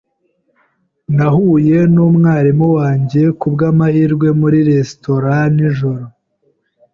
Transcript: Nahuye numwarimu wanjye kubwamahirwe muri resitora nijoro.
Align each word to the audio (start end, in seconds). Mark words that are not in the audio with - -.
Nahuye 1.15 1.77
numwarimu 1.93 2.67
wanjye 2.77 3.21
kubwamahirwe 3.39 4.27
muri 4.39 4.59
resitora 4.69 5.33
nijoro. 5.55 6.03